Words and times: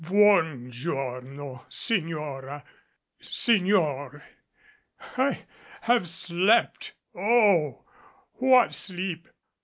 "Bon 0.03 0.71
giorno, 0.71 1.63
Signora 1.69 2.63
Signor. 3.21 4.23
I 5.15 5.45
have 5.81 6.09
slept 6.09 6.93
oh, 7.13 7.85
what 8.33 8.73
sleep! 8.73 9.27